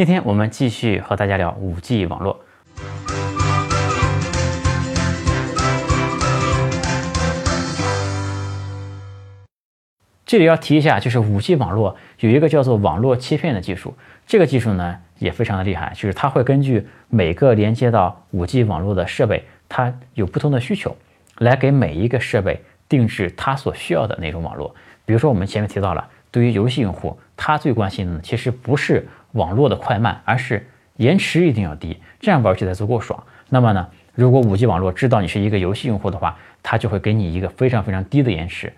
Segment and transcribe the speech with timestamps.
[0.00, 2.40] 今天我们继续和大家聊五 G 网络。
[10.24, 13.94] 这里要提一下，就是五 G 网络有一个叫做网络切片的技术，
[14.26, 20.96] 这个技术呢也非常的厉害，就是它会根据每个连接到五 G 网络的设备，它有不同的需求，
[21.36, 24.74] 来给每一个设备定制它所需要的那种网络。
[25.04, 30.66] 比如说我们前面提到了，对于游戏用户，他最关心的呢其实不是网络的快慢，而是
[30.96, 33.22] 延迟一定要低，这样玩起来足够爽。
[33.48, 38.72] 那么呢，如果五 G 网络知道你是一个游戏用户的话，它就会给你一个非常非常低的延迟。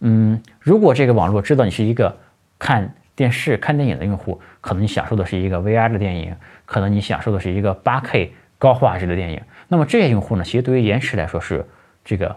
[0.00, 2.16] 嗯，如果这个网络知道你是一个
[2.58, 9.40] 看电视、看电影的用户，可能你享受的是一个 VR 的电影，可能你享受的是一个 8K 高画质的电影。
[9.68, 11.66] 那么这些用户呢，其实对于延迟来说是
[12.04, 12.36] 这个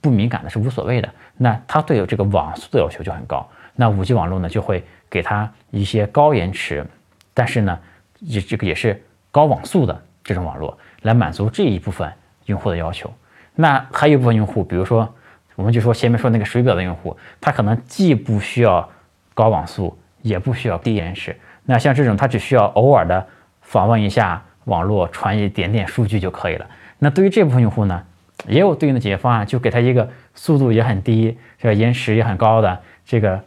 [0.00, 1.08] 不敏感的，是无所谓的。
[1.36, 3.46] 那它对这个网速的要求就很高。
[3.74, 6.86] 那 5G 网络呢，就会给他一些高延迟，
[7.34, 7.78] 但是呢，
[8.20, 12.12] 也这个也是高网速的这种网络，来满足这一部分
[12.46, 13.12] 用户的要求。
[13.54, 15.12] 那还有一部分用户，比如说。
[15.54, 18.88] 我们就说前面说那个水表的用户，他可能既不需要
[19.34, 21.36] 高网速，也不需要低延迟。
[21.66, 23.24] 那像这种，他只需要偶尔的
[23.60, 26.66] 访问一下网络，传一点点数据就可以了。
[26.98, 28.02] 那对于这部分用户呢，
[28.48, 33.38] 也有对应的解决方案，就给他一个速度也很低，这个延迟也很高的，这个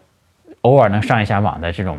[0.61, 1.97] 偶尔能上一下网的这种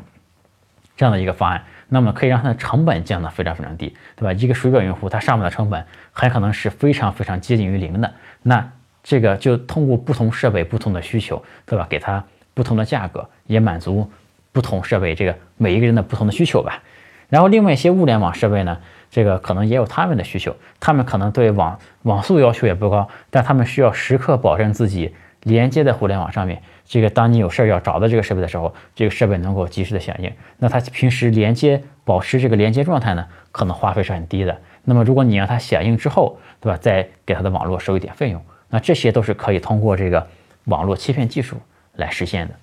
[0.96, 1.64] 这样的一个方案。
[1.88, 4.32] 那么可以让它的成本降得非常非常低，对吧？
[4.32, 8.12] 一个水表用户，他上面的成本很可能是非常非常接近于零的。
[8.42, 8.68] 那
[9.02, 11.86] 这个就通过不同设备不同的需求，对吧？
[11.88, 14.10] 给它不同的价格，也满足
[14.50, 16.82] 不同设备这个每一个人的不同的需求吧。
[17.28, 18.78] 然后另外一些物联网设备呢，
[19.10, 25.14] 这个可能也有他们的需求，他们可能对网网速要求也不高，但他们需要时刻保证自己
[25.46, 26.60] 连接在互联网上面。
[26.84, 30.30] 这个当你有事儿要找到这个设备的时候，这个设备能够及时的响应。
[30.58, 34.56] 那它平时连接保持这个连接状态呢，可能花费是很低的。
[34.84, 36.78] 那么如果你让它响应之后，对吧？
[36.78, 38.42] 再给它的网络收一点费用。
[38.68, 40.26] 那这些都是可以通过这个
[40.64, 41.56] 网络切片技术
[41.94, 42.54] 来实现的。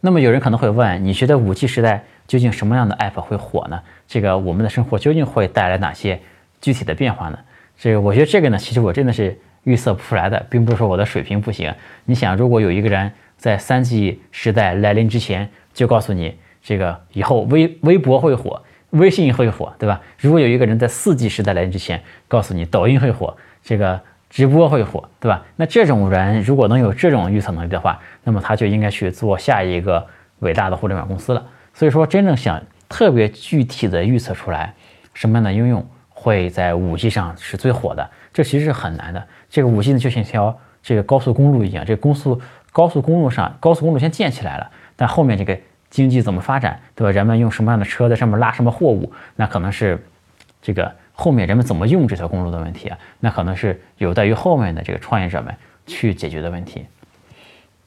[0.00, 3.82] 那么有人可能会问，你觉得五 G 时代究竟什么样的 App 会火呢？
[4.06, 6.20] 这个我们的生活究竟会带来哪些
[6.60, 7.38] 具体的变化呢？
[7.76, 11.72] 这个我觉得这个呢，其实我真的是预测不出来的，并不是说我的水平不行。
[12.06, 20.00] 你想，如果有一个人在三 G 时代来临之前就告诉你，这个以后微微博会火，微信会火，对吧？
[20.18, 24.00] 如果有一个人在四 G 时代来临之前告诉你抖音会火，这个。
[24.30, 25.42] 直播会火，对吧？
[25.56, 30.06] 那这种人如果能有这种预测能力的话，那么他就应该去做下一个
[30.40, 31.42] 伟大的互联网公司了。
[31.72, 34.74] 所以说，真正想特别具体的预测出来
[35.14, 35.82] 什么样的应用
[36.20, 39.24] 会在五 G 上是最火的，这其实是很难的。
[39.48, 42.40] 这个五 G 呢，就像一条这个高速公路一样，这个公速
[42.72, 45.56] 高速公路上高速公路先建起来了，但后面这个
[45.90, 47.10] 经济怎么发展，对吧？
[47.12, 50.02] 人们用什么样的车在上面拉什么货物，那可能是
[50.60, 50.92] 这个。
[51.20, 52.96] 后面人们怎么用这条公路的问题啊？
[53.18, 55.52] 那可能是有待于后面的这个创业者们
[55.84, 56.86] 去解决的问题。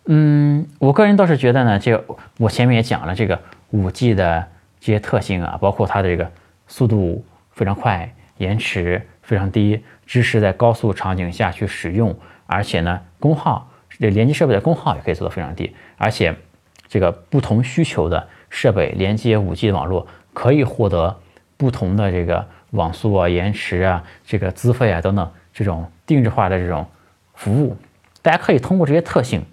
[0.08, 2.04] 嗯，我个人倒是觉得呢，这个
[2.40, 3.40] 我前面也讲了这个
[3.70, 4.46] 五 G 的
[4.82, 6.30] 这些特性啊，包括它的这个
[6.68, 16.36] 速度非常快，延迟非常低，支持在高速场景下去使用，而且呢，功耗这连接设备的功耗也可以做到非常低，而且
[16.88, 21.20] 这个不同需求的设备连接五 G 的网络可以获得
[21.56, 22.46] 不同的这个。
[22.72, 26.88] 网速啊、延迟啊、这个资费啊等等，这种定制化的这种
[27.34, 27.76] 服务，
[28.22, 29.46] 大家可以通过这些特性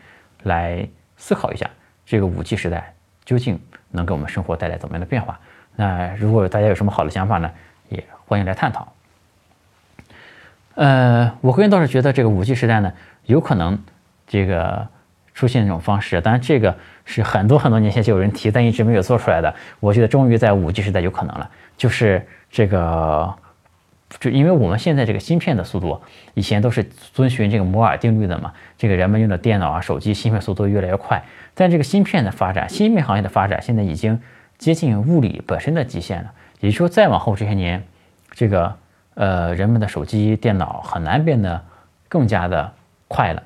[0.45, 1.69] 来思考一下，
[2.07, 2.95] 这个五 G 时代
[3.25, 3.59] 究竟
[3.91, 5.37] 能给我们生活带来怎么样的变化？
[5.75, 7.51] 那如果大家有什么好的想法呢，
[8.29, 8.93] 欢迎来探讨。
[10.75, 12.93] 呃，我个人倒是觉得这个五 G 时代呢，
[13.25, 13.77] 有可能
[14.27, 14.87] 这个
[15.35, 19.53] 出现这种方式，当然这个是很多很多年前就有人提，但一直没有做出来的。
[19.81, 22.25] 我觉得终于在五 G 时代有可能了，就是。
[22.51, 23.35] 这个，
[24.19, 26.01] 就因为我们现在这个芯片的速度，
[26.33, 28.55] 以前都是遵循这个摩尔定律的嘛。
[28.79, 31.23] 这个人们用的电脑啊、手机芯片速度越来越快，
[31.55, 34.19] 但这个芯片的发展，芯片行业的发展，现在已经
[34.57, 36.33] 接近物理本身的极限了。
[36.61, 37.85] 也就是说，再往后这些年，
[38.33, 38.77] 这个
[39.15, 41.65] 呃，人们的手机、电脑很难变得
[42.09, 42.73] 更加的
[43.09, 43.43] 快了。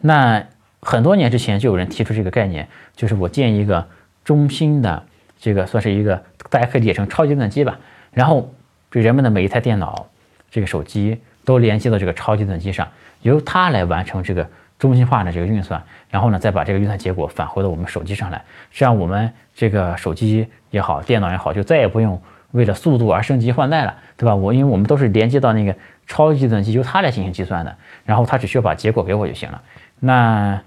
[0.00, 0.44] 那
[0.80, 3.86] 很多年之前就有人提出这个概念，就是我建一个
[4.24, 5.02] 中心的。
[5.40, 6.20] 这个算是一个，
[6.50, 7.78] 大家可以理解成超级计算机吧。
[8.10, 8.52] 然后，
[8.90, 10.08] 这人们的每一台电脑、
[10.50, 12.88] 这个手机都连接到这个超级计算机上，
[13.22, 14.44] 由它来完成这个
[14.80, 15.80] 中心化的这个运算。
[16.10, 18.44] 然后呢，再把这个运算结果返回到我们手机上来。
[18.72, 22.20] 这样，我们这个手机也好，电脑也好，就再也不用
[22.52, 24.34] 为了速度而升级换代了，对吧？
[24.34, 25.74] 我因为我们都是连接到那个
[26.06, 27.76] 超级计算机，由它来进行计算的。
[28.04, 29.62] 然后它只需要把结果给我就行了。
[30.00, 30.60] 那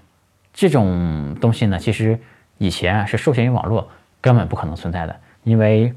[0.52, 2.18] 这种东西呢，其实
[2.58, 3.88] 以前是受限于网络。
[4.22, 5.92] 根本不可能存在的，因为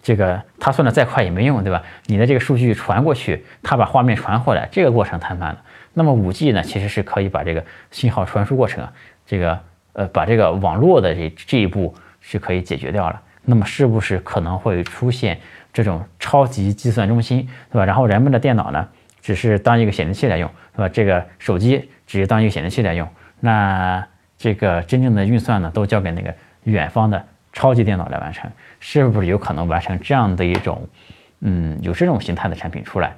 [0.00, 1.82] 这个它算的再快也没用，对吧？
[2.06, 5.60] 你的这个数据传过去，它把画面传回来，这个过程太慢了。
[5.92, 8.86] 那么五 G 呢，其实是可以把这个信号传输过程，
[9.26, 9.58] 这个
[9.94, 13.20] 呃，把这个网络的这这一步是可以解决掉了。
[13.44, 15.38] 那么是不是可能会出现
[15.72, 17.84] 这种超级计算中心，对吧？
[17.84, 18.88] 然后人们的电脑呢，
[19.20, 20.88] 只是当一个显示器来用，对吧？
[20.88, 23.08] 这个手机只是当一个显示器来用，
[23.40, 24.06] 那
[24.38, 28.50] 这个真正的运算呢，都交给那个远方的超级电脑来完成，
[28.80, 30.88] 是不是有可能完成这样的一种，
[31.40, 33.14] 嗯，有这种形态的产品出来？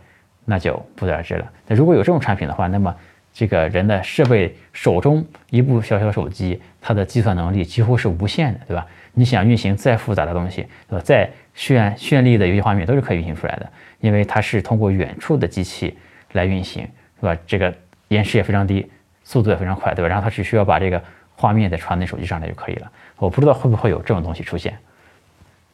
[0.48, 1.44] 那就不得而知了。
[1.66, 2.94] 那如果有这种产品的话，那么
[3.36, 8.86] 这个人的设备手中一部小小手机，它的计算能力几乎是无限的，对吧？
[9.12, 11.04] 你想运行再复杂的东西，对吧？
[11.04, 15.94] 再炫绚丽的游戏画面都是可以运行出来的，因为它是通过远处的机器
[16.32, 16.88] 来运行，
[17.20, 17.38] 对吧？
[17.46, 17.74] 这个
[18.08, 18.90] 延时也非常低，
[19.22, 20.08] 速度也非常快，对吧？
[20.08, 21.02] 然后它只需要把这个
[21.34, 22.90] 画面再传到手机上来就可以了。
[23.18, 24.74] 我不知道会不会有这种东西出现。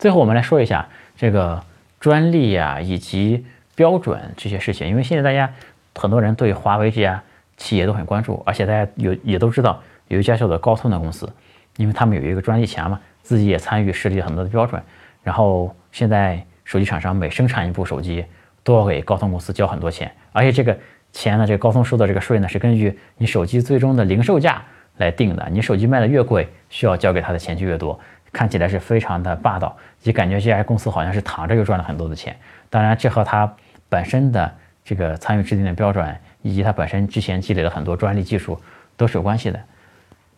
[0.00, 1.62] 最后我们来说一下这个
[2.00, 3.46] 专利呀以及。
[3.74, 5.50] 标准这些事情，因为现在大家
[5.94, 7.18] 很多人对华为这些
[7.56, 11.28] 企业都很关注，而且大家有也都知道有一家叫做高通的公司，
[11.76, 14.82] 因为他们有一个专利权嘛，自己也参与设计很多的标准。
[15.22, 18.24] 然后现在手机厂商每生产一部手机
[18.62, 20.76] 都要给高通公司交很多钱，而且这个
[21.12, 24.62] 钱呢，这个高通收的这个税呢是根据你手机最终的零售价
[24.96, 27.98] 来定的，你手机卖的越贵，需要交给他的钱就越多，
[28.32, 32.36] 看起来是非常的霸道，也感觉这家公司好像是躺着就赚了很多的钱。
[32.68, 33.52] 当然，这和他
[33.88, 34.52] 本身的
[34.84, 38.60] 这个参与制定的标准，以及它本身之前积累了很多专利技术
[38.96, 39.60] 都是有关系的。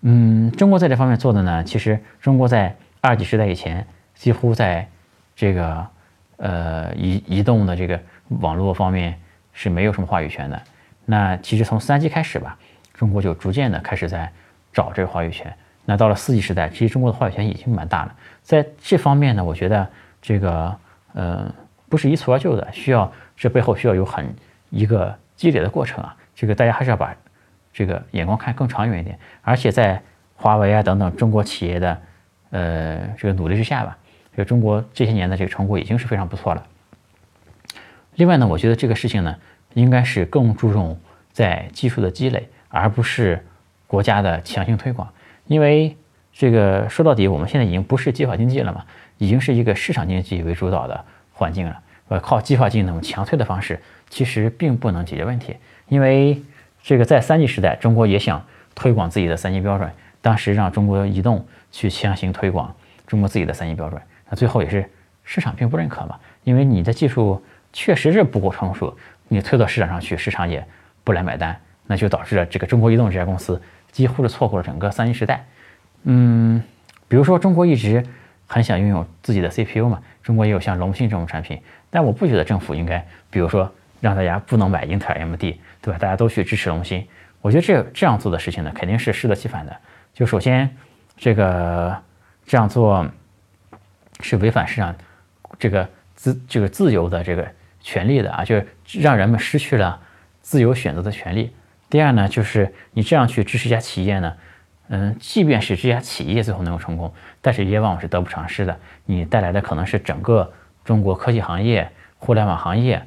[0.03, 4.87] 嗯，中国在这方面做的呢，其实中国在二 G 时代以前，几乎在
[5.35, 5.87] 这个
[6.37, 8.01] 呃移移动的这个
[8.41, 9.19] 网络方面
[9.53, 10.63] 是没有什么话语权的。
[11.05, 12.57] 那其实从三 G 开始吧，
[12.93, 14.31] 中国就逐渐的开始在
[14.73, 15.53] 找这个话语权。
[15.85, 18.15] 那到了四 G 时代，其实中国的话语权已经蛮大了。
[18.43, 19.89] 在这方面呢，我觉得
[20.23, 20.77] 这个
[21.15, 21.55] 呃。
[21.87, 24.35] 不是一蹴而就的，需要这背后需要有很
[24.71, 26.17] 一个积累的过程啊。
[26.35, 27.15] 这个大家还是要把
[27.73, 29.19] 这个眼光看更长远一点。
[29.43, 30.01] 而且在
[30.35, 32.03] 华为啊等等中国企业的
[32.51, 33.97] 呃这个努力之下吧，
[34.33, 36.67] 这个中国这些年的这个成果已经是非常不错了。
[38.15, 39.37] 另外呢，我觉得这个事情呢，
[39.75, 40.99] 应该是更注重
[41.33, 43.45] 在技术的积累，而不是
[43.87, 45.09] 国家的强行推广。
[45.47, 45.97] 因为
[46.33, 48.85] 这个说到底，我们现在已经不是计划经济了嘛，
[49.19, 51.05] 已经是一个市场经济为主导的。
[51.37, 53.81] 环境了，呃，靠计划经济那种强推的方式，
[54.11, 55.57] 其实并不能解决问题。
[55.89, 56.43] 因为
[56.83, 59.91] 这个在三 G 时代，中国也想推广自己的三 G 标准，
[60.21, 62.75] 当时让中国移动去强行推广
[63.07, 64.85] 中国自己的三 G 标准，那最后也是
[65.25, 66.19] 市场并不认可嘛。
[66.43, 67.43] 因为你的技术
[67.73, 68.95] 确实是不够成熟，
[69.29, 70.63] 你推到市场上去，市场也
[71.05, 73.61] 不来买单，那就导致了这个中国移动这家公司
[73.91, 75.47] 几乎是错过了整个三 G 时代。
[76.03, 76.63] 嗯，
[77.09, 78.05] 比如说中国一直。
[78.47, 80.01] 很想拥有自己的 CPU 嘛？
[80.23, 81.59] 中国也有像龙芯这种产品，
[81.95, 85.97] 但我不觉得政府应该，比如说让大家不能买英特尔 MD，对吧？
[85.97, 87.07] 大家都去支持龙芯，
[87.41, 89.77] 我觉得这这样做的事情呢，肯定是适得其反的。
[90.13, 90.69] 就首先，
[91.17, 91.97] 这个
[92.45, 93.09] 这样做
[94.19, 94.93] 是违反市场
[95.57, 97.47] 这个自这个自由的这个
[97.81, 98.67] 权利的啊，就是
[99.01, 100.01] 让人们失去了
[100.41, 101.55] 自由选择的权利。
[101.89, 104.35] 第二呢，就是你这样去支持一家企业呢。
[104.89, 108.77] 嗯，即便是这家企业最后能够成功，但是也往往是得不偿失的。
[109.05, 110.53] 你带来的可能是整个
[110.85, 113.03] 中国科技行业、互联网行业，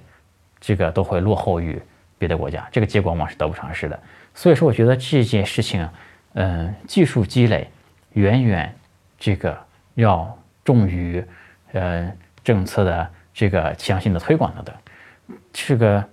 [0.59, 1.81] 这个都会落后于
[2.17, 3.99] 别的国家，这个结果往往是得不偿失的。
[4.33, 5.87] 所以说，我觉得这件事情，
[6.33, 7.69] 嗯，技术积累
[8.13, 8.73] 远远
[9.19, 9.57] 这个
[9.95, 11.23] 要重于
[11.73, 12.11] 呃
[12.43, 14.75] 政策的这个强行的推广等等。
[15.53, 16.03] 这个，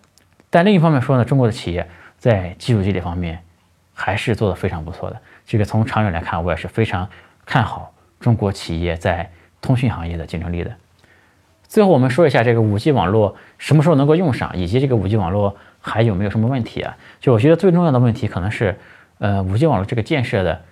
[0.50, 1.86] 但另一方面说呢，中国的企业
[2.18, 3.42] 在技术积累方面
[3.92, 5.20] 还是做得非常不错的。
[5.46, 7.08] 这个从长远来看，我也是非常
[7.44, 9.30] 看好中国企业在
[9.60, 10.74] 通讯行业的竞争力的。
[11.74, 16.96] 最后，我们说一下这个五 G 网络什么时候能够用上，以及这个五 G 网络还有没有什么问题啊？
[17.20, 18.78] 就我觉得最重要的问题可能是，
[19.18, 20.62] 呃，五 G 网络这个建设的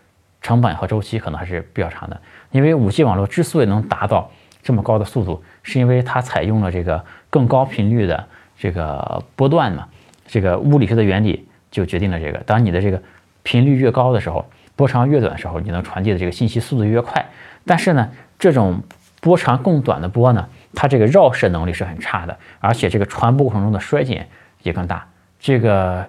[0.42, 2.20] 成本和周期可能还是比较长的。
[2.52, 4.30] 因为五 G 网络之所以能达到
[4.62, 8.24] 这么高的速度，是因为它采用了这个更高频率的
[8.56, 9.88] 这个波段嘛。
[10.28, 13.02] 这个物理学的原理就决定了这个，当你的这个
[13.42, 14.48] 频率越高的时候。
[14.76, 17.26] 波长越短的时候，你能传递的这个信息速度越快。
[17.66, 18.80] 但是呢，这种
[19.20, 24.28] 波长更短的波呢，它这个绕射能力是很差的，而且这个传播过程中的衰减
[24.62, 25.06] 也更大。
[25.38, 26.06] 这个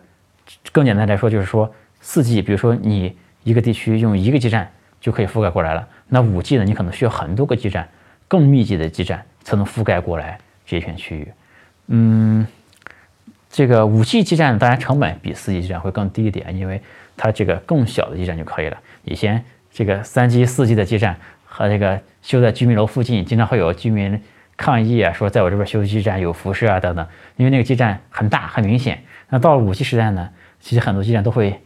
[0.72, 7.88] 更简单来说，就是说四 G，比如说你一个地区用一个基站就可以覆盖过来了，那五 G 呢，你可能需要很多个基站，
[8.27, 11.27] 更密集的基站才能覆盖过来这片区域。
[11.88, 12.48] 嗯，
[13.50, 16.82] 这个五 G 基站当然成本比四 G 基站会更低一点，因为
[17.17, 18.77] 它这个更小的基站就可以了。
[19.03, 24.22] 以前这个三 G、四 G 的基站和这个修在居民楼附近，经常会有居民
[24.57, 27.07] 抗议啊，说在我这边修基站有辐射啊等等。
[27.38, 29.03] 因为那个基站很大很明显。
[29.29, 30.29] 那到了五 G 时代呢，
[30.60, 31.60] 其实很多基站都会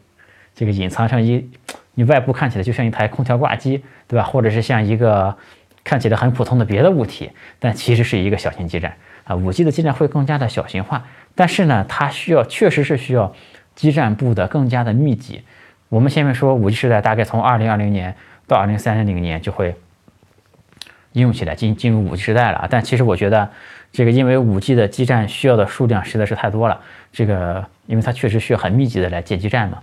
[0.56, 1.50] 这个隐藏成一，
[1.94, 4.24] 你外部看起来就像一台空调挂机，对吧？
[4.24, 5.36] 或者是像一个
[5.84, 8.94] 看起来很普通的别的物体，但其实是一个小型基站
[9.26, 9.36] 啊。
[9.36, 13.34] 五 G 的基站会更加的小型化，但是呢，它需要确实是需要
[13.76, 15.44] 基站布的更加的密集。
[15.90, 18.16] 我们前面说五 G 时代大概从二零二零年。
[18.50, 19.76] 到二零三零年就会
[21.14, 22.68] 应用起来，进进入五 G 时代了啊。
[22.70, 23.50] 但其实我觉得，
[23.92, 26.80] 这个因为五 G 的基站需要的数量实在是太多了，
[27.12, 29.82] 这个因为它确实需要很密集的来建基站嘛。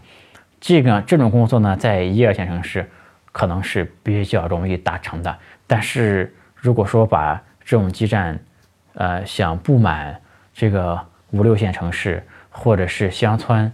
[0.60, 2.88] 这个这种工作呢，在一二线城市
[3.32, 5.36] 可能是比较容易达成的。
[5.66, 8.38] 但是如果说把这种基站，
[8.94, 10.20] 呃，想布满
[10.52, 11.00] 这个
[11.30, 13.72] 五六线城市或者是乡村，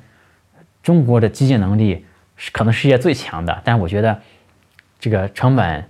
[0.83, 2.05] 中国的基建能力
[2.37, 4.19] 是可能世界最强的，但我觉得。
[5.03, 5.83] 这个成本，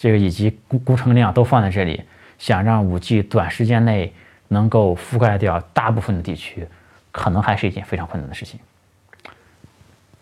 [0.00, 2.02] 这个以及工工程量都放在这里，
[2.38, 4.14] 想让五 G 短时间内
[4.48, 6.66] 能够覆盖掉大部分的地区，
[7.12, 8.58] 可能还是一件非常困难的事情。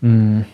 [0.01, 0.45] 嗯，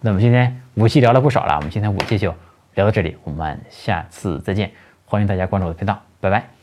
[0.00, 2.34] 那么今天五 G 聊了不少了，我们今天五 G 就
[2.74, 4.72] 聊到这里，我们下次再见，
[5.04, 6.61] 欢迎大家关注我的频道，拜拜。